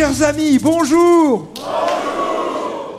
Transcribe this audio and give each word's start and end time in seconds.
chers 0.00 0.22
amis, 0.22 0.58
bonjour 0.58 1.52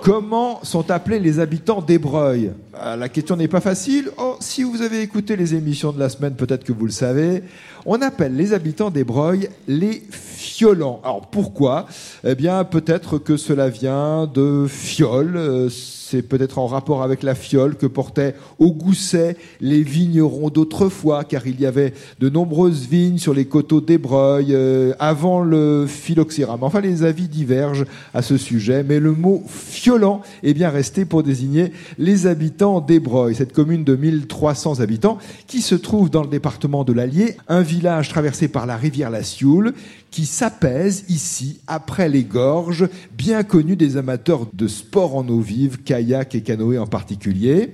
Comment 0.03 0.63
sont 0.63 0.91
appelés 0.91 1.17
les 1.17 1.39
habitants 1.39 1.81
d'Ebreuil 1.81 2.51
Ah, 2.75 2.95
La 2.95 3.09
question 3.09 3.35
n'est 3.35 3.47
pas 3.47 3.59
facile. 3.59 4.11
Oh, 4.19 4.35
si 4.39 4.61
vous 4.61 4.83
avez 4.83 5.01
écouté 5.01 5.35
les 5.35 5.55
émissions 5.55 5.91
de 5.91 5.99
la 5.99 6.09
semaine, 6.09 6.35
peut-être 6.35 6.63
que 6.63 6.71
vous 6.71 6.85
le 6.85 6.91
savez. 6.91 7.41
On 7.87 7.99
appelle 8.03 8.35
les 8.35 8.53
habitants 8.53 8.91
d'Ebreuil 8.91 9.49
les 9.67 10.03
fiolants. 10.41 10.99
Alors 11.03 11.27
pourquoi? 11.27 11.85
Eh 12.25 12.35
bien, 12.35 12.63
peut-être 12.63 13.17
que 13.19 13.37
cela 13.37 13.69
vient 13.69 14.27
de 14.27 14.65
fiole. 14.67 15.37
Euh, 15.37 15.69
C'est 16.11 16.23
peut-être 16.23 16.59
en 16.59 16.67
rapport 16.67 17.03
avec 17.03 17.23
la 17.23 17.35
fiole 17.35 17.77
que 17.77 17.85
portaient 17.87 18.35
au 18.59 18.73
gousset 18.73 19.37
les 19.61 19.81
vignerons 19.81 20.49
d'autrefois, 20.49 21.23
car 21.23 21.47
il 21.47 21.61
y 21.61 21.65
avait 21.65 21.93
de 22.19 22.27
nombreuses 22.27 22.85
vignes 22.85 23.17
sur 23.17 23.33
les 23.33 23.45
coteaux 23.45 23.79
d'Ebreuil 23.79 24.47
euh, 24.49 24.91
avant 24.99 25.41
le 25.41 25.85
phylloxérame. 25.87 26.63
Enfin, 26.63 26.81
les 26.81 27.03
avis 27.03 27.29
divergent 27.29 27.85
à 28.13 28.21
ce 28.21 28.35
sujet, 28.35 28.83
mais 28.83 28.99
le 28.99 29.13
mot 29.13 29.41
fiolant 29.47 30.21
est 30.43 30.53
bien 30.53 30.69
resté 30.69 31.05
pour 31.05 31.23
désigner 31.23 31.71
les 31.97 32.27
habitants 32.27 32.81
d'Ebreuil, 32.81 33.33
cette 33.33 33.53
commune 33.53 33.85
de 33.85 33.95
1300 33.95 34.81
habitants 34.81 35.17
qui 35.47 35.61
se 35.61 35.75
trouve 35.75 36.09
dans 36.09 36.23
le 36.23 36.29
département 36.29 36.83
de 36.83 36.91
l'Allier, 36.91 37.37
un 37.47 37.61
village 37.61 38.09
traversé 38.09 38.49
par 38.49 38.65
la 38.65 38.75
rivière 38.75 39.11
la 39.11 39.23
Sioule 39.23 39.73
qui 40.11 40.25
s'apaise 40.25 41.05
ici 41.07 41.61
après 41.67 42.09
les 42.09 42.23
gorges, 42.23 42.87
bien 43.17 43.43
connues 43.43 43.77
des 43.77 43.95
amateurs 43.95 44.45
de 44.53 44.67
sport 44.67 45.15
en 45.15 45.27
eau 45.29 45.39
vive, 45.39 45.77
kayak 45.83 46.35
et 46.35 46.43
canoë 46.43 46.77
en 46.77 46.85
particulier. 46.85 47.71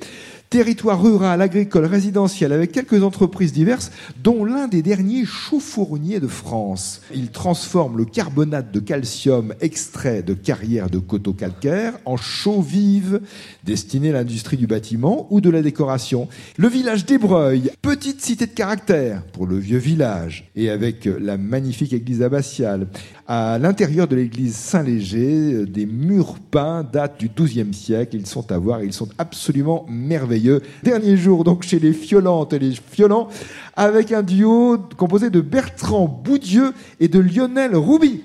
Territoire 0.49 1.01
rural, 1.01 1.41
agricole, 1.41 1.83
résidentiel, 1.83 2.53
avec 2.53 2.71
quelques 2.71 3.03
entreprises 3.03 3.51
diverses, 3.51 3.91
dont 4.23 4.45
l'un 4.45 4.69
des 4.69 4.81
derniers 4.81 5.25
choux-fourniers 5.25 6.21
de 6.21 6.27
France. 6.27 7.01
Il 7.13 7.31
transforme 7.31 7.97
le 7.97 8.05
carbonate 8.05 8.71
de 8.71 8.79
calcium 8.79 9.53
extrait 9.59 10.23
de 10.23 10.33
carrières 10.33 10.89
de 10.89 10.99
coteaux 10.99 11.33
calcaires 11.33 11.99
en 12.05 12.15
chaux 12.15 12.61
vive, 12.61 13.19
destiné 13.65 14.11
à 14.11 14.13
l'industrie 14.13 14.55
du 14.55 14.67
bâtiment 14.67 15.27
ou 15.31 15.41
de 15.41 15.49
la 15.49 15.61
décoration. 15.61 16.29
Le 16.55 16.69
village 16.69 17.05
d'Ebreuil, 17.05 17.71
petite 17.81 18.21
cité 18.21 18.45
de 18.45 18.51
caractère 18.51 19.23
pour 19.33 19.47
le 19.47 19.57
vieux 19.57 19.79
village, 19.79 20.49
et 20.55 20.69
avec 20.69 21.09
la 21.19 21.37
magnifique 21.37 21.91
église 21.91 22.21
abbatiale. 22.21 22.87
À 23.27 23.59
l'intérieur 23.59 24.07
de 24.07 24.15
l'église 24.15 24.55
Saint-Léger, 24.55 25.65
des 25.65 25.85
murs 25.85 26.35
peints 26.39 26.87
datent 26.89 27.19
du 27.19 27.27
XIIe 27.27 27.73
siècle. 27.73 28.15
Ils 28.15 28.25
sont 28.25 28.49
à 28.53 28.57
voir, 28.57 28.81
ils 28.81 28.93
sont 28.93 29.09
absolument 29.17 29.85
merveilleux. 29.89 30.36
Dernier 30.83 31.17
jour 31.17 31.43
donc 31.43 31.63
chez 31.63 31.79
les 31.79 31.93
Fiolantes 31.93 32.53
et 32.53 32.59
les 32.59 32.73
Fiolants, 32.91 33.27
avec 33.75 34.11
un 34.11 34.23
duo 34.23 34.77
composé 34.97 35.29
de 35.29 35.41
Bertrand 35.41 36.07
Boudieu 36.07 36.73
et 36.99 37.07
de 37.07 37.19
Lionel 37.19 37.75
Rouby. 37.75 38.21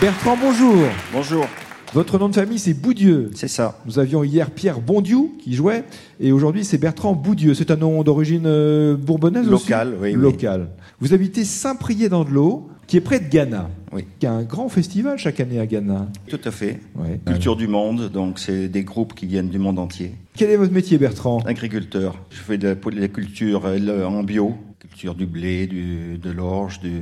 Bertrand, 0.00 0.36
bonjour. 0.36 0.74
Bonjour, 1.12 1.46
Votre 1.94 2.18
nom 2.18 2.28
de 2.28 2.34
famille, 2.34 2.58
c'est 2.58 2.74
Boudieu. 2.74 3.30
c'est 3.34 3.48
ça. 3.48 3.78
Nous 3.86 3.98
avions 3.98 4.24
hier 4.24 4.50
Pierre 4.50 4.80
Bondiou 4.80 5.36
qui 5.42 5.54
jouait, 5.54 5.84
et 6.18 6.32
aujourd'hui 6.32 6.64
c'est 6.64 6.78
Bertrand 6.78 7.12
Boudieu. 7.12 7.54
C'est 7.54 7.70
un 7.70 7.76
nom 7.76 8.02
d'origine 8.02 8.44
euh, 8.46 8.96
bourbonnaise 8.96 9.48
aussi? 9.48 9.70
Local, 9.70 9.94
oui, 10.00 10.14
oui. 10.16 10.20
Local. 10.20 10.68
Vous 11.00 11.14
habitez 11.14 11.44
Saint-Prié-dans-de-l'Eau, 11.44 12.68
qui 12.92 12.98
est 12.98 13.00
près 13.00 13.20
de 13.20 13.28
Ghana. 13.28 13.70
Oui. 13.90 14.04
Qui 14.18 14.26
a 14.26 14.32
un 14.32 14.42
grand 14.42 14.68
festival 14.68 15.16
chaque 15.16 15.40
année 15.40 15.58
à 15.58 15.64
Ghana. 15.64 16.08
Tout 16.28 16.40
à 16.44 16.50
fait. 16.50 16.78
Ouais. 16.94 17.18
Culture 17.24 17.56
du 17.56 17.66
monde, 17.66 18.10
donc 18.10 18.38
c'est 18.38 18.68
des 18.68 18.84
groupes 18.84 19.14
qui 19.14 19.24
viennent 19.24 19.48
du 19.48 19.58
monde 19.58 19.78
entier. 19.78 20.12
Quel 20.34 20.50
est 20.50 20.58
votre 20.58 20.74
métier, 20.74 20.98
Bertrand? 20.98 21.38
Agriculteur, 21.46 22.18
je 22.28 22.36
fais 22.36 22.58
de 22.58 22.68
la, 22.68 22.74
de 22.74 23.00
la 23.00 23.08
culture 23.08 23.62
euh, 23.64 24.04
en 24.04 24.22
bio, 24.22 24.54
culture 24.78 25.14
du 25.14 25.24
blé, 25.24 25.66
du, 25.66 26.18
de 26.18 26.30
l'orge, 26.30 26.80
du 26.80 27.00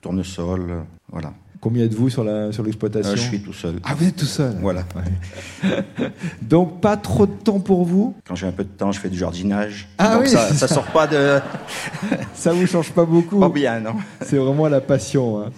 tournesol, 0.00 0.70
euh, 0.70 0.80
voilà. 1.12 1.34
Combien 1.66 1.84
êtes-vous 1.86 2.10
sur 2.10 2.22
la 2.22 2.52
sur 2.52 2.62
l'exploitation 2.62 3.10
Euh, 3.10 3.16
je 3.16 3.20
suis 3.22 3.40
tout 3.40 3.52
seul. 3.52 3.80
Ah, 3.82 3.92
vous 3.98 4.06
êtes 4.06 4.14
tout 4.14 4.24
seul. 4.24 4.54
Voilà. 4.60 4.84
Donc 6.42 6.80
pas 6.80 6.96
trop 6.96 7.26
de 7.26 7.32
temps 7.32 7.58
pour 7.58 7.84
vous. 7.84 8.14
Quand 8.24 8.36
j'ai 8.36 8.46
un 8.46 8.52
peu 8.52 8.62
de 8.62 8.68
temps, 8.68 8.92
je 8.92 9.00
fais 9.00 9.08
du 9.08 9.18
jardinage. 9.18 9.88
Ah 9.98 10.14
donc 10.14 10.22
oui, 10.26 10.28
ça, 10.30 10.54
ça 10.54 10.68
sort 10.68 10.86
pas 10.92 11.08
de... 11.08 11.40
Ça 12.34 12.52
vous 12.52 12.68
change 12.68 12.92
pas 12.92 13.04
beaucoup. 13.04 13.40
Pas 13.40 13.48
bien, 13.48 13.80
non 13.80 13.94
C'est 14.24 14.36
vraiment 14.36 14.68
la 14.68 14.80
passion. 14.80 15.40
hein. 15.40 15.50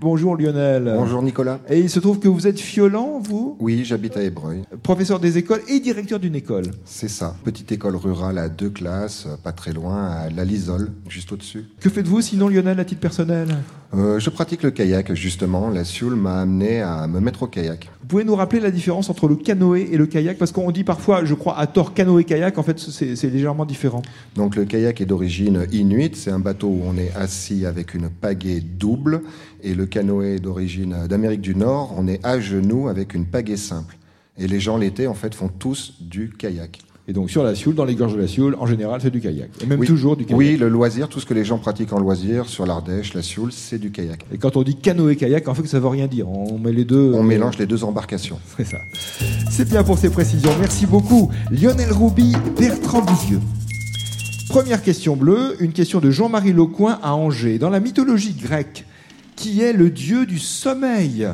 Bonjour 0.00 0.36
Lionel. 0.36 0.92
Bonjour 0.96 1.22
Nicolas. 1.22 1.60
Et 1.68 1.80
il 1.80 1.88
se 1.88 1.98
trouve 1.98 2.18
que 2.18 2.28
vous 2.28 2.46
êtes 2.46 2.60
fiolant, 2.60 3.20
vous 3.20 3.56
Oui, 3.58 3.84
j'habite 3.84 4.16
à 4.18 4.22
Ébreuil. 4.22 4.62
Professeur 4.82 5.18
des 5.18 5.38
écoles 5.38 5.62
et 5.66 5.80
directeur 5.80 6.20
d'une 6.20 6.34
école. 6.34 6.66
C'est 6.84 7.08
ça. 7.08 7.34
Petite 7.42 7.72
école 7.72 7.96
rurale 7.96 8.36
à 8.38 8.48
deux 8.50 8.68
classes, 8.68 9.24
euh, 9.26 9.36
pas 9.42 9.52
très 9.52 9.72
loin, 9.72 10.08
à 10.08 10.28
La 10.30 10.44
Lisole, 10.44 10.90
juste 11.08 11.32
au-dessus. 11.32 11.64
Que 11.80 11.88
faites-vous 11.88 12.20
sinon, 12.20 12.48
Lionel, 12.48 12.78
à 12.80 12.84
titre 12.84 13.00
personnel? 13.00 13.48
Euh, 13.94 14.18
je 14.18 14.28
pratique 14.30 14.62
le 14.62 14.70
kayak, 14.70 15.14
justement. 15.14 15.70
La 15.70 15.84
Sioule 15.84 16.16
m'a 16.16 16.40
amené 16.40 16.80
à 16.80 17.06
me 17.06 17.20
mettre 17.20 17.44
au 17.44 17.46
kayak. 17.46 17.88
Vous 18.00 18.08
pouvez 18.08 18.24
nous 18.24 18.34
rappeler 18.34 18.60
la 18.60 18.70
différence 18.70 19.08
entre 19.08 19.28
le 19.28 19.36
canoë 19.36 19.88
et 19.92 19.96
le 19.96 20.06
kayak? 20.06 20.36
Parce 20.36 20.50
qu'on 20.50 20.70
dit 20.72 20.84
parfois, 20.84 21.24
je 21.24 21.34
crois, 21.34 21.56
à 21.58 21.66
tort 21.66 21.94
canoë-kayak, 21.94 22.58
en 22.58 22.62
fait, 22.62 22.78
c'est 22.78 23.14
c'est 23.14 23.30
légèrement 23.30 23.64
différent. 23.64 24.02
Donc 24.34 24.56
le 24.56 24.64
kayak 24.64 25.00
est 25.00 25.06
d'origine 25.06 25.66
inuite. 25.70 26.16
C'est 26.16 26.32
un 26.32 26.40
bateau 26.40 26.68
où 26.68 26.82
on 26.84 26.96
est 26.96 27.12
assis 27.14 27.66
avec 27.66 27.94
une 27.94 28.08
pagaie 28.08 28.60
double. 28.60 29.22
Et 29.62 29.74
le 29.74 29.86
canoë 29.86 30.36
est 30.36 30.40
d'origine 30.40 31.06
d'Amérique 31.08 31.40
du 31.40 31.54
Nord. 31.54 31.94
On 31.96 32.08
est 32.08 32.24
à 32.24 32.40
genoux 32.40 32.88
avec 32.88 33.14
une 33.14 33.26
pagaie 33.26 33.56
simple. 33.56 33.96
Et 34.36 34.48
les 34.48 34.58
gens 34.58 34.76
l'été, 34.76 35.06
en 35.06 35.14
fait, 35.14 35.34
font 35.34 35.48
tous 35.48 35.94
du 36.00 36.30
kayak. 36.30 36.80
Et 37.06 37.12
donc, 37.12 37.30
sur 37.30 37.42
la 37.44 37.54
Sioule, 37.54 37.74
dans 37.74 37.84
les 37.84 37.94
gorges 37.96 38.14
de 38.14 38.20
la 38.20 38.26
Sioule, 38.26 38.56
en 38.58 38.64
général, 38.66 39.00
c'est 39.02 39.10
du 39.10 39.20
kayak. 39.20 39.50
Et 39.62 39.66
même 39.66 39.78
Oui. 39.80 39.86
toujours 39.86 40.16
du 40.16 40.24
kayak. 40.24 40.38
Oui, 40.38 40.56
le 40.56 40.70
loisir, 40.70 41.06
tout 41.10 41.20
ce 41.20 41.26
que 41.26 41.34
les 41.34 41.44
gens 41.44 41.58
pratiquent 41.58 41.92
en 41.92 41.98
loisir, 42.00 42.48
sur 42.48 42.64
l'Ardèche, 42.64 43.12
la 43.12 43.20
Sioule, 43.22 43.52
c'est 43.52 43.78
du 43.78 43.90
kayak. 43.90 44.24
Et 44.32 44.38
quand 44.38 44.56
on 44.56 44.62
dit 44.62 44.76
canoë-kayak, 44.76 45.46
en 45.48 45.54
fait, 45.54 45.66
ça 45.66 45.80
veut 45.80 45.88
rien 45.88 46.06
dire. 46.06 46.30
On 46.30 46.58
met 46.58 46.72
les 46.72 46.86
deux. 46.86 47.12
On 47.14 47.22
mélange 47.22 47.58
les 47.58 47.66
deux 47.66 47.84
embarcations. 47.84 48.38
C'est 48.56 48.64
ça. 48.64 48.78
C'est 49.50 49.68
bien 49.68 49.84
pour 49.84 49.98
ces 49.98 50.08
précisions. 50.08 50.50
Merci 50.58 50.86
beaucoup. 50.86 51.30
Lionel 51.50 51.92
Rouby, 51.92 52.32
Bertrand 52.58 53.02
Bouvieux. 53.02 53.40
Première 54.48 54.82
question 54.82 55.14
bleue, 55.14 55.56
une 55.60 55.72
question 55.72 56.00
de 56.00 56.10
Jean-Marie 56.10 56.52
Lecoin 56.54 56.98
à 57.02 57.14
Angers. 57.14 57.58
Dans 57.58 57.70
la 57.70 57.80
mythologie 57.80 58.32
grecque, 58.32 58.86
qui 59.36 59.60
est 59.60 59.74
le 59.74 59.90
dieu 59.90 60.24
du 60.24 60.38
sommeil? 60.38 61.28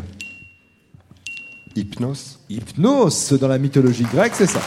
Hypnos. 1.76 2.40
Hypnos, 2.48 3.34
dans 3.40 3.48
la 3.48 3.58
mythologie 3.58 4.04
grecque, 4.12 4.32
c'est 4.34 4.48
ça. 4.50 4.60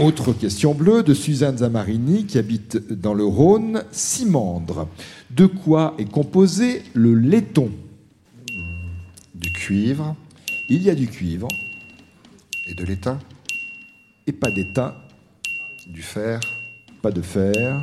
Autre 0.00 0.32
question 0.32 0.74
bleue 0.74 1.04
de 1.04 1.14
Suzanne 1.14 1.58
Zamarini 1.58 2.26
qui 2.26 2.36
habite 2.36 2.76
dans 2.90 3.14
le 3.14 3.24
Rhône, 3.24 3.84
Simandre. 3.92 4.88
De 5.30 5.46
quoi 5.46 5.94
est 5.98 6.10
composé 6.10 6.82
le 6.94 7.14
laiton? 7.14 7.70
Du 9.36 9.52
cuivre. 9.52 10.16
Il 10.68 10.82
y 10.82 10.90
a 10.90 10.96
du 10.96 11.06
cuivre 11.06 11.46
et 12.66 12.74
de 12.74 12.84
l'étain, 12.84 13.20
et 14.26 14.32
pas 14.32 14.50
d'étain, 14.50 14.96
du 15.86 16.02
fer, 16.02 16.40
pas 17.00 17.12
de 17.12 17.22
fer. 17.22 17.76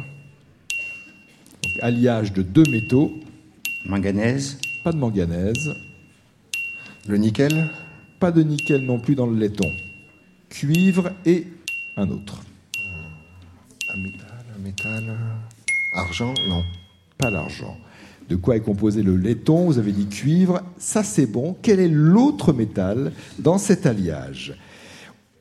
Donc, 1.64 1.74
alliage 1.82 2.34
de 2.34 2.42
deux 2.42 2.66
métaux, 2.70 3.14
Manganèse, 3.86 4.58
pas 4.84 4.92
de 4.92 4.98
manganèse, 4.98 5.76
le 7.08 7.18
nickel, 7.18 7.70
pas 8.20 8.32
de 8.32 8.44
nickel 8.44 8.84
non 8.86 9.00
plus 9.00 9.16
dans 9.16 9.28
le 9.28 9.38
laiton. 9.38 9.72
Cuivre 10.50 11.12
et 11.26 11.48
un 11.98 12.10
autre. 12.10 12.42
un 13.94 13.98
métal, 13.98 14.46
un 14.56 14.62
métal, 14.62 15.18
argent, 15.94 16.34
non. 16.48 16.64
Pas 17.18 17.30
l'argent. 17.30 17.78
De 18.30 18.36
quoi 18.36 18.56
est 18.56 18.62
composé 18.62 19.04
le 19.04 19.18
laiton? 19.18 19.66
Vous 19.66 19.78
avez 19.78 19.92
dit 19.92 20.08
cuivre. 20.08 20.62
Ça, 20.78 21.04
c'est 21.04 21.26
bon. 21.26 21.56
Quel 21.62 21.80
est 21.80 21.90
l'autre 21.90 22.54
métal 22.54 23.12
dans 23.40 23.58
cet 23.58 23.86
alliage? 23.86 24.58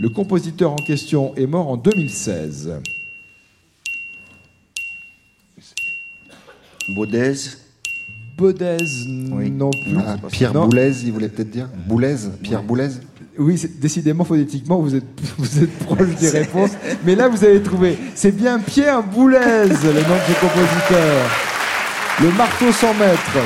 Le 0.00 0.08
compositeur 0.08 0.72
en 0.72 0.84
question 0.84 1.32
est 1.36 1.46
mort 1.46 1.68
en 1.68 1.76
2016. 1.76 2.72
Baudez. 8.36 8.76
Oui. 9.32 9.50
non 9.50 9.70
plus. 9.70 9.96
Ah, 9.98 10.16
Pierre 10.30 10.54
Non. 10.54 10.66
Boulez, 10.66 10.92
il 11.04 11.12
voulait 11.12 11.28
peut-être 11.28 11.50
dire 11.50 11.68
Boulez 11.86 12.16
Pierre 12.42 12.62
Boulez 12.62 12.88
Oui, 13.38 13.60
décidément, 13.80 14.24
phonétiquement, 14.24 14.80
vous 14.80 14.94
êtes, 14.94 15.04
vous 15.38 15.62
êtes 15.62 15.78
proche 15.80 16.14
des 16.20 16.30
réponses. 16.30 16.70
Mais 17.04 17.14
là, 17.14 17.28
vous 17.28 17.44
avez 17.44 17.60
trouvé. 17.62 17.98
C'est 18.14 18.34
bien 18.34 18.58
Pierre 18.58 19.02
Boulez, 19.02 19.38
le 19.38 19.68
nom 19.68 19.70
de 19.70 20.34
ce 20.34 20.40
compositeur. 20.40 21.30
Le 22.22 22.30
marteau 22.36 22.70
sans 22.72 22.94
maître, 22.94 23.38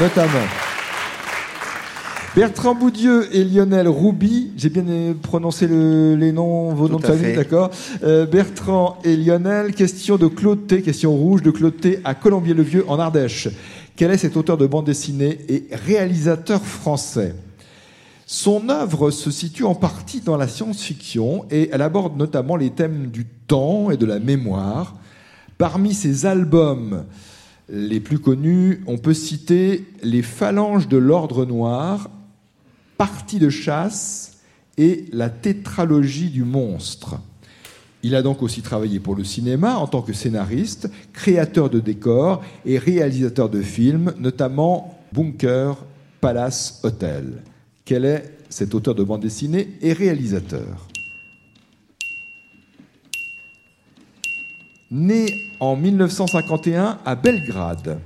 notamment. 0.00 0.46
Bertrand 2.34 2.74
Boudieu 2.74 3.34
et 3.34 3.44
Lionel 3.44 3.88
Rouby, 3.88 4.52
j'ai 4.58 4.68
bien 4.68 4.84
prononcé 5.22 5.66
le- 5.66 6.16
les 6.16 6.32
noms, 6.32 6.74
vos 6.74 6.86
Tout 6.86 6.92
noms 6.94 6.98
de 6.98 7.06
famille, 7.06 7.34
d'accord 7.34 7.70
Euh, 8.04 8.26
Bertrand 8.26 8.98
et 9.04 9.16
Lionel, 9.16 9.72
question 9.72 10.18
de 10.18 10.26
Claude 10.26 10.66
T, 10.66 10.82
question 10.82 11.12
rouge 11.16 11.40
de 11.42 11.50
Claude 11.50 11.80
T 11.80 11.98
à 12.04 12.14
Colombier-le-Vieux 12.14 12.84
en 12.88 12.98
Ardèche. 12.98 13.48
Quel 13.96 14.10
est 14.10 14.18
cet 14.18 14.36
auteur 14.36 14.58
de 14.58 14.66
bande 14.66 14.84
dessinée 14.84 15.38
et 15.48 15.68
réalisateur 15.72 16.62
français? 16.62 17.34
Son 18.26 18.68
œuvre 18.68 19.10
se 19.10 19.30
situe 19.30 19.64
en 19.64 19.74
partie 19.74 20.20
dans 20.20 20.36
la 20.36 20.48
science-fiction 20.48 21.46
et 21.50 21.70
elle 21.72 21.80
aborde 21.80 22.18
notamment 22.18 22.56
les 22.56 22.70
thèmes 22.70 23.06
du 23.06 23.24
temps 23.24 23.90
et 23.90 23.96
de 23.96 24.04
la 24.04 24.18
mémoire. 24.18 24.96
Parmi 25.56 25.94
ses 25.94 26.26
albums 26.26 27.06
les 27.70 28.00
plus 28.00 28.18
connus, 28.18 28.84
on 28.86 28.98
peut 28.98 29.14
citer 29.14 29.86
Les 30.02 30.22
Phalanges 30.22 30.88
de 30.88 30.98
l'Ordre 30.98 31.46
Noir, 31.46 32.10
Partie 32.98 33.38
de 33.38 33.48
chasse 33.48 34.38
et 34.76 35.06
La 35.10 35.30
tétralogie 35.30 36.28
du 36.28 36.44
monstre. 36.44 37.18
Il 38.02 38.14
a 38.14 38.22
donc 38.22 38.42
aussi 38.42 38.62
travaillé 38.62 39.00
pour 39.00 39.14
le 39.14 39.24
cinéma 39.24 39.76
en 39.76 39.86
tant 39.86 40.02
que 40.02 40.12
scénariste, 40.12 40.88
créateur 41.12 41.70
de 41.70 41.80
décors 41.80 42.42
et 42.64 42.78
réalisateur 42.78 43.48
de 43.48 43.62
films, 43.62 44.12
notamment 44.18 44.98
Bunker, 45.12 45.76
Palace, 46.20 46.80
Hotel. 46.82 47.42
Quel 47.84 48.04
est 48.04 48.38
cet 48.48 48.74
auteur 48.74 48.94
de 48.94 49.02
bande 49.02 49.22
dessinée 49.22 49.76
et 49.80 49.92
réalisateur? 49.92 50.86
Né 54.90 55.26
en 55.58 55.74
1951 55.74 56.98
à 57.04 57.14
Belgrade. 57.16 57.98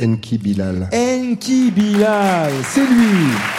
Enki 0.00 0.38
Bilal. 0.38 0.88
Enki 0.92 1.70
Bilal, 1.70 2.52
c'est 2.64 2.86
lui. 2.86 3.57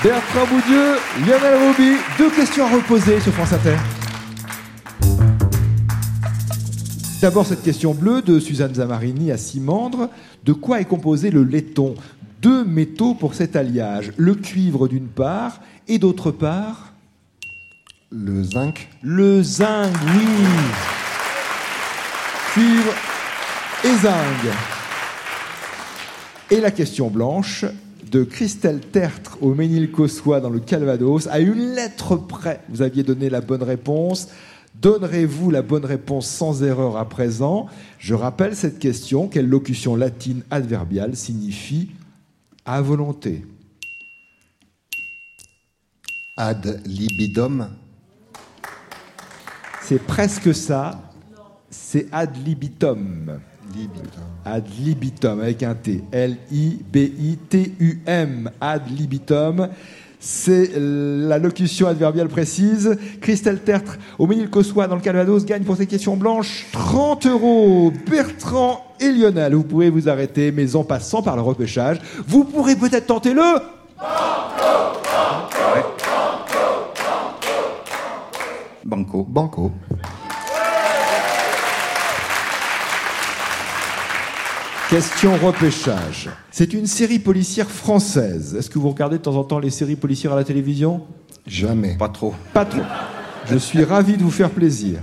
Bertrand 0.00 0.46
Boudieu, 0.46 0.94
Lionel 1.26 1.56
Rouby, 1.60 1.96
deux 2.18 2.30
questions 2.30 2.66
à 2.66 2.70
reposer 2.70 3.18
sur 3.18 3.32
France 3.32 3.52
Inter. 3.52 3.74
D'abord 7.20 7.44
cette 7.44 7.64
question 7.64 7.94
bleue 7.94 8.22
de 8.22 8.38
Suzanne 8.38 8.76
Zamarini 8.76 9.32
à 9.32 9.36
Simandre. 9.36 10.08
De 10.44 10.52
quoi 10.52 10.80
est 10.80 10.84
composé 10.84 11.32
le 11.32 11.42
laiton? 11.42 11.96
Deux 12.40 12.64
métaux 12.64 13.14
pour 13.14 13.34
cet 13.34 13.56
alliage. 13.56 14.12
Le 14.16 14.36
cuivre 14.36 14.86
d'une 14.86 15.08
part 15.08 15.58
et 15.88 15.98
d'autre 15.98 16.30
part? 16.30 16.92
Le 18.12 18.44
zinc. 18.44 18.88
le 19.02 19.42
zinc, 19.42 19.92
oui. 20.14 20.26
Cuivre 22.52 22.92
et 23.82 23.96
zinc. 23.96 24.54
Et 26.52 26.60
la 26.60 26.70
question 26.70 27.08
blanche 27.08 27.64
de 28.10 28.24
Christelle 28.24 28.80
Tertre 28.80 29.38
au 29.40 29.54
Ménil-Cossois 29.54 30.40
dans 30.40 30.50
le 30.50 30.60
Calvados. 30.60 31.26
À 31.26 31.40
une 31.40 31.74
lettre 31.74 32.16
près, 32.16 32.60
vous 32.68 32.82
aviez 32.82 33.02
donné 33.02 33.30
la 33.30 33.40
bonne 33.40 33.62
réponse. 33.62 34.28
Donnerez-vous 34.80 35.50
la 35.50 35.62
bonne 35.62 35.84
réponse 35.84 36.28
sans 36.28 36.62
erreur 36.62 36.96
à 36.96 37.08
présent? 37.08 37.66
Je 37.98 38.14
rappelle 38.14 38.54
cette 38.54 38.78
question. 38.78 39.28
Quelle 39.28 39.48
locution 39.48 39.96
latine 39.96 40.42
adverbiale 40.50 41.16
signifie 41.16 41.90
à 42.64 42.80
volonté 42.80 43.44
Ad 46.36 46.80
libidum. 46.86 47.68
C'est 49.82 50.04
presque 50.04 50.54
ça. 50.54 51.02
C'est 51.70 52.06
ad 52.12 52.36
libitum. 52.46 53.40
Libitum. 53.74 54.22
Ad 54.44 54.64
libitum 54.80 55.40
avec 55.40 55.62
un 55.62 55.74
T. 55.74 56.02
L-I-B-I-T-U-M. 56.12 56.90
Ad 58.60 58.82
libitum. 58.90 59.68
C'est 60.20 60.72
la 60.76 61.38
locution 61.38 61.86
adverbiale 61.86 62.26
précise. 62.28 62.98
Christelle 63.20 63.60
Tertre, 63.60 63.98
au 64.18 64.26
Ménil-Cossois, 64.26 64.88
dans 64.88 64.96
le 64.96 65.00
Calvados, 65.00 65.44
gagne 65.44 65.62
pour 65.62 65.76
ces 65.76 65.86
questions 65.86 66.16
blanches 66.16 66.66
30 66.72 67.26
euros. 67.26 67.92
Bertrand 68.10 68.84
et 68.98 69.12
Lionel, 69.12 69.54
vous 69.54 69.62
pouvez 69.62 69.90
vous 69.90 70.08
arrêter, 70.08 70.50
mais 70.50 70.74
en 70.74 70.82
passant 70.82 71.22
par 71.22 71.36
le 71.36 71.42
repêchage, 71.42 72.00
vous 72.26 72.42
pourrez 72.44 72.74
peut-être 72.74 73.06
tenter 73.06 73.32
le. 73.32 73.60
Banco. 78.84 79.24
Banco. 79.28 79.70
Question 84.90 85.36
repêchage. 85.36 86.30
C'est 86.50 86.72
une 86.72 86.86
série 86.86 87.18
policière 87.18 87.70
française. 87.70 88.56
Est-ce 88.58 88.70
que 88.70 88.78
vous 88.78 88.88
regardez 88.88 89.18
de 89.18 89.22
temps 89.22 89.36
en 89.36 89.44
temps 89.44 89.58
les 89.58 89.68
séries 89.68 89.96
policières 89.96 90.32
à 90.32 90.36
la 90.36 90.44
télévision? 90.44 91.02
Jamais. 91.46 91.98
Pas 91.98 92.08
trop. 92.08 92.32
Pas 92.54 92.64
trop. 92.64 92.80
Je 93.50 93.58
suis 93.58 93.84
ravi 93.84 94.16
de 94.16 94.22
vous 94.22 94.30
faire 94.30 94.48
plaisir. 94.48 95.00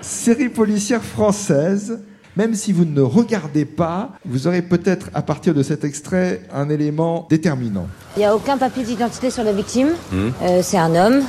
Série 0.00 0.48
policière 0.48 1.00
française. 1.00 2.00
Même 2.34 2.56
si 2.56 2.72
vous 2.72 2.84
ne 2.84 3.02
regardez 3.02 3.66
pas, 3.66 4.10
vous 4.24 4.48
aurez 4.48 4.62
peut-être 4.62 5.10
à 5.14 5.22
partir 5.22 5.54
de 5.54 5.62
cet 5.62 5.84
extrait 5.84 6.42
un 6.52 6.68
élément 6.68 7.28
déterminant. 7.30 7.86
Il 8.16 8.20
n'y 8.20 8.24
a 8.24 8.34
aucun 8.34 8.58
papier 8.58 8.82
d'identité 8.82 9.30
sur 9.30 9.44
la 9.44 9.52
victime. 9.52 9.90
Euh, 10.12 10.60
c'est 10.60 10.78
un 10.78 10.96
homme. 10.96 11.22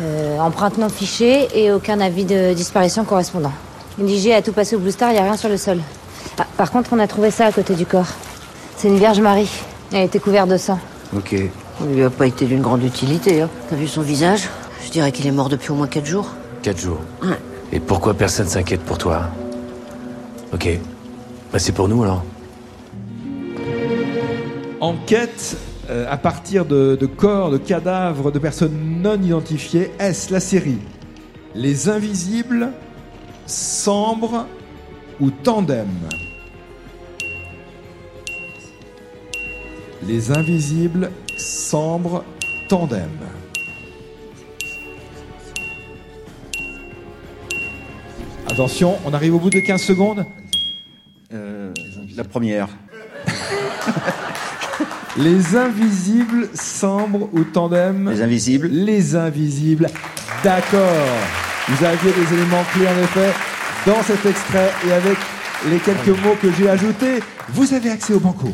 Euh, 0.00 0.38
empreinte 0.40 0.76
non 0.76 0.88
fichée 0.88 1.46
et 1.54 1.70
aucun 1.70 2.00
avis 2.00 2.24
de 2.24 2.52
disparition 2.52 3.04
correspondant. 3.04 3.52
L'IG 3.96 4.32
a 4.32 4.42
tout 4.42 4.52
passé 4.52 4.74
au 4.74 4.80
Blue 4.80 4.90
Star, 4.90 5.10
il 5.10 5.14
n'y 5.14 5.20
a 5.20 5.24
rien 5.24 5.36
sur 5.36 5.48
le 5.48 5.56
sol. 5.56 5.78
Ah, 6.38 6.46
par 6.56 6.70
contre, 6.70 6.90
on 6.92 6.98
a 6.98 7.06
trouvé 7.06 7.30
ça 7.30 7.46
à 7.46 7.52
côté 7.52 7.74
du 7.74 7.86
corps. 7.86 8.08
C'est 8.76 8.88
une 8.88 8.98
Vierge 8.98 9.20
Marie. 9.20 9.50
Elle 9.92 9.98
a 9.98 10.02
été 10.04 10.18
couverte 10.18 10.48
de 10.48 10.56
sang. 10.56 10.78
Ok. 11.16 11.32
Il 11.32 11.94
lui 11.94 12.02
a 12.02 12.10
pas 12.10 12.26
été 12.26 12.46
d'une 12.46 12.62
grande 12.62 12.82
utilité, 12.82 13.42
hein. 13.42 13.50
T'as 13.68 13.76
vu 13.76 13.86
son 13.86 14.02
visage? 14.02 14.48
Je 14.84 14.90
dirais 14.90 15.12
qu'il 15.12 15.26
est 15.26 15.32
mort 15.32 15.48
depuis 15.48 15.70
au 15.70 15.74
moins 15.74 15.86
quatre 15.86 16.06
jours. 16.06 16.28
Quatre 16.62 16.80
jours. 16.80 17.00
Ouais. 17.22 17.38
Et 17.72 17.80
pourquoi 17.80 18.14
personne 18.14 18.46
s'inquiète 18.46 18.82
pour 18.82 18.98
toi? 18.98 19.24
Ok. 20.52 20.68
Bah 21.52 21.58
c'est 21.58 21.72
pour 21.72 21.88
nous 21.88 22.02
alors. 22.02 22.24
Enquête 24.80 25.56
euh, 25.90 26.06
à 26.10 26.16
partir 26.16 26.64
de, 26.64 26.96
de 26.98 27.06
corps, 27.06 27.50
de 27.50 27.58
cadavres 27.58 28.30
de 28.30 28.38
personnes 28.38 29.00
non 29.02 29.20
identifiées. 29.20 29.92
Est-ce 29.98 30.32
la 30.32 30.40
série? 30.40 30.78
Les 31.54 31.88
Invisibles, 31.88 32.70
Sambre 33.46 34.46
ou 35.20 35.30
Tandem 35.30 35.88
Les 40.06 40.32
Invisibles, 40.32 41.10
Sambre, 41.36 42.24
Tandem. 42.68 43.08
Attention, 48.50 48.98
on 49.04 49.14
arrive 49.14 49.36
au 49.36 49.38
bout 49.38 49.50
de 49.50 49.60
15 49.60 49.80
secondes. 49.80 50.26
Euh, 51.32 51.72
la 52.16 52.24
première. 52.24 52.68
Les 55.16 55.54
Invisibles, 55.56 56.48
Sambre 56.54 57.28
ou 57.32 57.44
Tandem 57.44 58.10
Les 58.10 58.22
Invisibles. 58.22 58.66
Les 58.66 59.14
Invisibles, 59.14 59.88
d'accord. 60.42 60.80
Vous 61.68 61.84
aviez 61.84 62.10
des 62.12 62.34
éléments 62.34 62.64
clés 62.72 62.88
en 62.88 63.04
effet 63.04 63.51
dans 63.86 64.02
cet 64.02 64.24
extrait 64.26 64.70
et 64.86 64.92
avec 64.92 65.18
les 65.68 65.78
quelques 65.78 66.16
mots 66.22 66.36
que 66.40 66.52
j'ai 66.52 66.68
ajoutés, 66.68 67.20
vous 67.48 67.74
avez 67.74 67.90
accès 67.90 68.14
au 68.14 68.20
banco. 68.20 68.48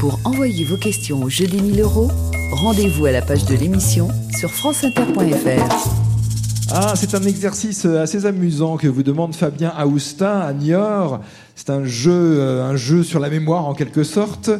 Pour 0.00 0.18
envoyer 0.24 0.64
vos 0.64 0.76
questions 0.76 1.22
au 1.22 1.28
jeu 1.28 1.46
des 1.46 1.60
1000 1.60 1.80
euros, 1.80 2.10
rendez-vous 2.50 3.06
à 3.06 3.12
la 3.12 3.22
page 3.22 3.44
de 3.44 3.54
l'émission 3.54 4.08
sur 4.36 4.50
franceinter.fr. 4.50 5.90
Ah, 6.72 6.94
c'est 6.96 7.14
un 7.14 7.22
exercice 7.22 7.84
assez 7.84 8.26
amusant 8.26 8.78
que 8.78 8.88
vous 8.88 9.02
demande 9.02 9.34
Fabien 9.34 9.72
Aoustin 9.76 10.40
à 10.40 10.52
Niort. 10.52 11.20
C'est 11.54 11.70
un 11.70 11.84
jeu, 11.84 12.10
euh, 12.12 12.64
un 12.64 12.76
jeu 12.76 13.04
sur 13.04 13.20
la 13.20 13.30
mémoire 13.30 13.66
en 13.66 13.74
quelque 13.74 14.02
sorte. 14.02 14.50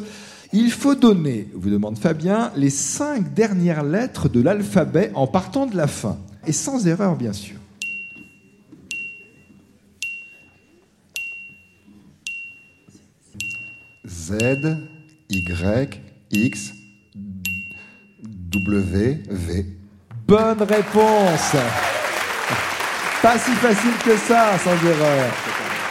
Il 0.52 0.70
faut 0.70 0.94
donner, 0.94 1.48
vous 1.54 1.70
demande 1.70 1.98
Fabien, 1.98 2.52
les 2.54 2.70
cinq 2.70 3.34
dernières 3.34 3.82
lettres 3.82 4.28
de 4.28 4.42
l'alphabet 4.42 5.10
en 5.14 5.26
partant 5.26 5.66
de 5.66 5.76
la 5.76 5.86
fin. 5.86 6.18
Et 6.46 6.52
sans 6.52 6.86
erreur, 6.86 7.16
bien 7.16 7.32
sûr. 7.32 7.62
Z, 14.32 14.78
Y, 15.28 16.00
X, 16.30 16.72
W, 18.22 19.22
V. 19.28 19.66
Bonne 20.26 20.62
réponse. 20.62 21.56
Pas 23.20 23.38
si 23.38 23.50
facile 23.52 23.92
que 24.02 24.16
ça, 24.16 24.56
sans 24.58 24.70
erreur. 24.70 25.30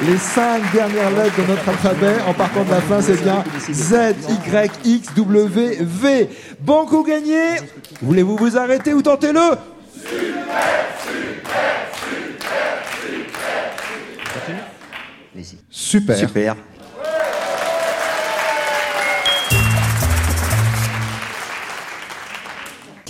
Les 0.08 0.18
cinq 0.18 0.72
dernières 0.74 1.12
lettres 1.12 1.40
de 1.40 1.48
notre 1.48 1.70
alphabet, 1.70 2.16
en 2.28 2.34
partant 2.34 2.64
de 2.64 2.72
la 2.72 2.82
fin, 2.82 3.00
c'est 3.02 3.22
bien 3.22 3.44
Z, 3.72 4.16
Y, 4.48 4.72
X, 4.86 5.14
W, 5.14 5.78
V. 5.80 6.30
Banco 6.60 7.04
gagné. 7.04 7.58
Voulez-vous 8.02 8.38
vous 8.38 8.58
arrêter 8.58 8.96
ou 8.96 9.04
tentez-le. 9.04 9.52
Super. 15.70 16.18
Super. 16.18 16.56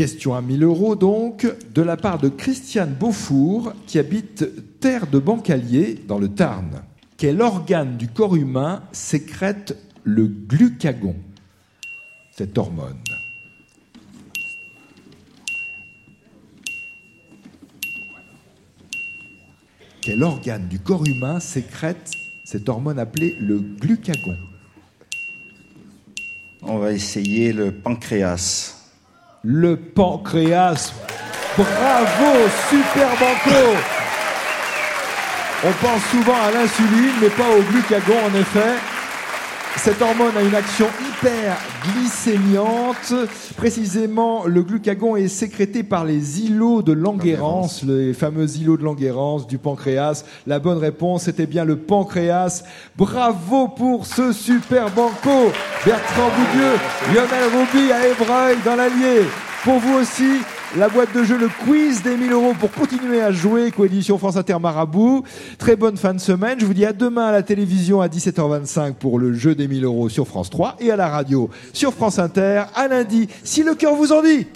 Question 0.02 0.34
à 0.34 0.42
1000 0.42 0.64
euros 0.64 0.96
donc, 0.96 1.46
de 1.76 1.82
la 1.84 1.96
part 1.96 2.18
de 2.18 2.28
Christiane 2.28 2.92
Beaufour, 2.92 3.74
qui 3.86 4.00
habite 4.00 4.80
Terre 4.80 5.06
de 5.06 5.20
Bancalier, 5.20 5.94
dans 6.08 6.18
le 6.18 6.28
Tarn. 6.28 6.82
Quel 7.18 7.40
organe 7.40 7.98
du 7.98 8.08
corps 8.08 8.36
humain 8.36 8.82
sécrète 8.94 9.78
le 10.04 10.26
glucagon? 10.26 11.16
Cette 12.32 12.58
hormone. 12.58 12.98
Quel 20.02 20.24
organe 20.24 20.68
du 20.68 20.80
corps 20.80 21.06
humain 21.06 21.40
sécrète 21.40 22.10
cette 22.44 22.68
hormone 22.68 22.98
appelée 22.98 23.36
le 23.40 23.60
glucagon? 23.60 24.36
On 26.64 26.80
va 26.80 26.92
essayer 26.92 27.54
le 27.54 27.72
pancréas. 27.72 28.81
Le 29.44 29.76
pancréas. 29.76 30.94
Bravo, 31.58 32.48
super 32.70 33.08
banco. 33.20 33.76
On 35.64 35.72
pense 35.84 36.04
souvent 36.12 36.36
à 36.48 36.52
l'insuline, 36.52 37.14
mais 37.20 37.30
pas 37.30 37.50
au 37.50 37.62
glucagon 37.64 38.20
en 38.24 38.40
effet. 38.40 38.78
Cette 39.78 40.02
hormone 40.02 40.38
a 40.38 40.42
une 40.44 40.54
action 40.54 40.86
hyper 41.00 41.58
glycémiante. 41.84 43.14
Précisément, 43.58 44.46
le 44.46 44.62
glucagon 44.62 45.16
est 45.16 45.28
sécrété 45.28 45.82
par 45.82 46.06
les 46.06 46.42
îlots 46.42 46.84
de 46.84 46.94
Langerhans, 46.94 47.68
les 47.88 48.14
fameux 48.14 48.48
îlots 48.58 48.78
de 48.78 48.84
Langerhans 48.84 49.40
du 49.40 49.58
pancréas. 49.58 50.24
La 50.46 50.60
bonne 50.60 50.78
réponse 50.78 51.28
était 51.28 51.48
bien 51.48 51.66
le 51.66 51.78
pancréas. 51.78 52.64
Bravo 52.96 53.70
pour 53.70 54.06
ce 54.06 54.32
super 54.32 54.92
banco. 54.92 55.52
Bertrand 55.84 56.30
Boudieu, 56.38 56.74
Lionel 57.14 57.50
Rouby 57.52 57.92
à 57.92 58.08
Ébreuil 58.08 58.58
dans 58.64 58.76
l'Allier. 58.76 59.26
Pour 59.64 59.80
vous 59.80 60.00
aussi, 60.00 60.42
la 60.78 60.88
boîte 60.88 61.14
de 61.14 61.24
jeu, 61.24 61.38
le 61.38 61.50
quiz 61.66 62.02
des 62.02 62.16
1000 62.16 62.32
euros 62.32 62.54
pour 62.60 62.72
continuer 62.72 63.22
à 63.22 63.32
jouer, 63.32 63.72
coédition 63.72 64.18
France 64.18 64.38
Inter 64.38 64.58
Marabout. 64.60 65.24
Très 65.58 65.76
bonne 65.76 65.98
fin 65.98 66.14
de 66.14 66.20
semaine. 66.20 66.60
Je 66.60 66.66
vous 66.66 66.74
dis 66.74 66.86
à 66.86 66.94
demain 66.94 67.26
à 67.28 67.32
la 67.32 67.44
télévision 67.44 68.00
à 68.02 68.08
17h25 68.08 68.94
pour 68.94 69.20
le 69.20 69.34
jeu 69.34 69.54
des 69.54 69.68
1000 69.68 69.84
euros 69.84 70.08
sur 70.08 70.28
France 70.28 70.50
3 70.50 70.78
et 70.80 70.92
à 70.92 70.96
la 70.96 71.10
radio 71.10 71.50
sur 71.74 71.94
France 71.94 72.20
Inter 72.20 72.64
à 72.76 72.88
lundi, 72.88 73.28
si 73.44 73.64
le 73.64 73.76
cœur 73.76 73.96
vous 73.96 74.14
en 74.14 74.22
dit. 74.22 74.48